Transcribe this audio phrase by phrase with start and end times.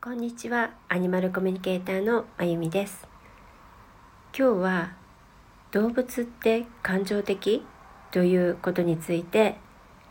[0.00, 0.70] こんにちは。
[0.88, 3.08] アニマルコミュニケーターのまゆみです。
[4.32, 4.92] 今日は
[5.72, 7.64] 動物って感情的
[8.12, 9.56] ということについて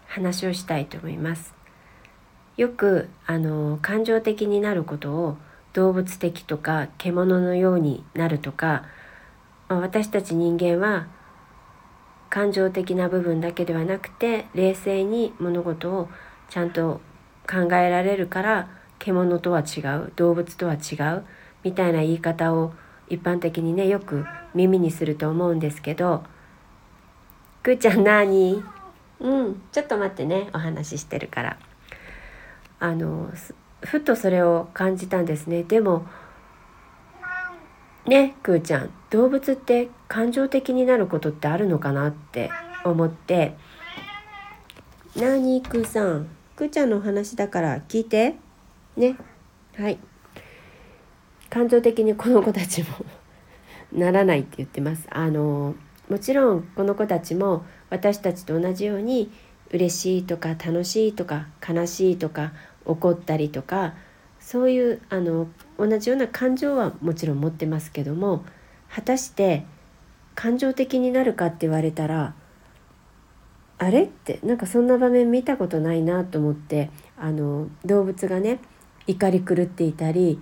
[0.06, 1.54] 話をしたいと思います。
[2.58, 5.38] よくあの感情的になることを
[5.72, 8.84] 動物的とか獣のようになるとか、
[9.70, 11.08] まあ、私たち人間は
[12.30, 16.10] 感情的な部分だけではなくて冷静に物事を
[16.50, 17.00] ちゃんと
[17.50, 21.24] 考えられるから獣とは違う動物とは違う
[21.64, 22.74] みたいな言い方を
[23.10, 26.24] 一般的にねよく耳にすると思うんですけど
[27.64, 28.64] 「くーちゃん何？
[29.20, 31.58] うんちょっと待ってねお話ししてるから」
[32.80, 33.32] あの
[33.82, 35.64] ふとそれを感じたんですね。
[35.64, 36.06] でも
[38.06, 42.50] ねくーちゃん動物って感情的になることってあるのかなって
[42.84, 43.56] 思って
[45.16, 46.28] 「なにくーさん？
[46.56, 48.36] くーちゃんのお話だから聞いて」
[48.98, 49.16] ね。
[49.78, 50.00] はい。
[51.50, 52.88] 感情的にこの子たちも
[53.94, 55.08] ならないって言ってます。
[55.10, 55.76] あの
[56.10, 59.32] もちろんこの子たちも私たちと同じように
[59.72, 62.54] 嬉しいとか楽しいとか悲しいとか
[62.86, 63.94] 怒ったりとか
[64.40, 68.46] そういうあの同じような感情はもちろん持ってますけども
[68.90, 69.66] 果たして
[70.36, 72.34] 感情的になるかって言われたら
[73.78, 78.60] あれってなんかそんな場面見たことないなと思ってあの動物がね
[79.08, 80.40] 怒り狂っていたり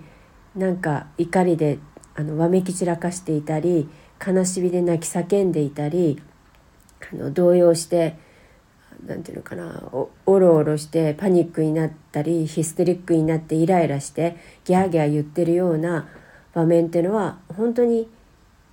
[0.54, 1.78] なんか怒りで
[2.14, 3.88] あのわめき散らかしていたり
[4.26, 6.20] 悲しみで泣き叫んでいたり
[7.12, 8.16] あの動揺して
[9.06, 16.08] 何て言うのかなおおろおろしてパニックになったりヒステリックになってイライラしてギャーギャー言ってるような
[16.54, 18.08] 場面っていうのは本当に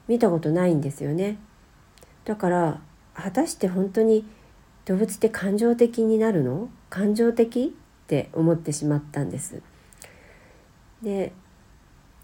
[0.08, 1.38] 見たことないんですよね。
[2.24, 2.82] だから
[3.14, 4.26] 果たして本当に
[4.86, 6.70] 動物って感情的になるの？
[6.90, 7.76] 感情的？
[8.04, 9.62] って思ってしまったんです。
[11.04, 11.34] で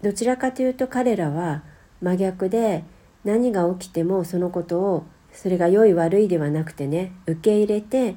[0.02, 1.62] どちらかというと彼らは
[2.00, 2.82] 真逆で
[3.24, 8.16] 何が起きてもそのことをそれが良い悪いではなくてね受け入れて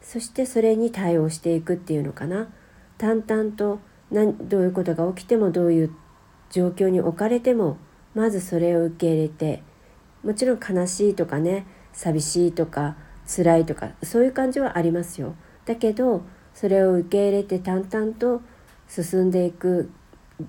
[0.00, 2.48] そしてそれに対応していくっていうのかな
[2.98, 3.78] 淡々と
[4.10, 5.90] 何どういうことが起きてもどういう
[6.50, 7.76] 状況に置かれても
[8.14, 9.62] まずそれを受け入れて
[10.24, 12.96] もちろん悲しいとかね寂しいとか
[13.26, 15.34] 辛いとかそういう感じはありますよ。
[15.66, 16.22] だけど
[16.54, 18.40] それを受け入れて淡々と
[18.88, 19.90] 進んでいく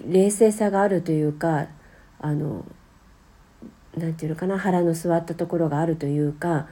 [0.05, 1.67] 冷静さがあるというか
[2.19, 2.65] あの
[3.95, 6.67] 何て言うのかな腹の据わったところがあるというか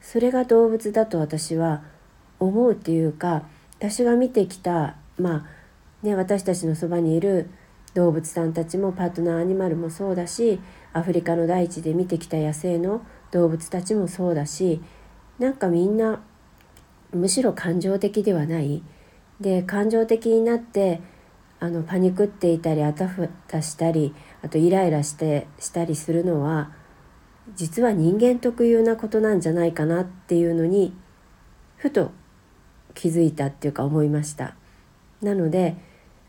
[0.00, 1.82] それが動物だと私は
[2.40, 3.44] 思うっていうか
[3.78, 5.46] 私が見てきたま
[6.02, 7.50] あね私たちのそばにいる
[7.94, 10.60] 動物さんたちもパートナーアニマルもそうだし
[10.92, 14.82] アフリカの大地で見てきた野生の動物たちもそうだし
[15.38, 16.22] なんかみんな
[17.12, 18.82] むしろ感情的ではない
[19.42, 21.00] で感情的になって
[21.60, 26.72] あのパニクっていたりあたふたしたりあとイライラしてしたりするのは
[27.54, 30.94] 実は人間特有なことなんじゃないかなっていうのに
[31.76, 32.12] ふと
[32.94, 34.54] 気づいたっていうか思いました。
[35.20, 35.76] なので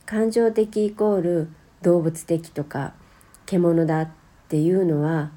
[0.06, 1.50] 感情的イコール
[1.82, 2.94] 動物的とか
[3.46, 4.10] 獣だっ
[4.50, 5.32] ていうのは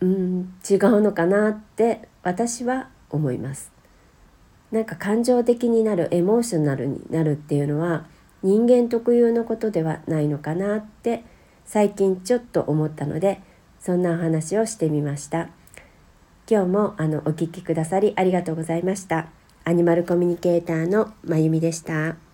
[0.00, 3.77] うん違うのかなって私は思います。
[4.70, 8.06] なんか感情的になるエモーショナルになるっていうのは
[8.42, 11.24] 人間特有のことではないのかなって
[11.64, 13.40] 最近ちょっと思ったので
[13.80, 15.48] そんなお話をしてみました
[16.50, 19.28] 今日もあのお聴きくださりありがとうございました
[19.64, 22.27] アニマルコミュニケーターのまゆみでした。